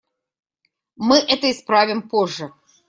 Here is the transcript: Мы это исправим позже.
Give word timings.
Мы 0.95 1.17
это 1.19 1.51
исправим 1.51 2.09
позже. 2.09 2.51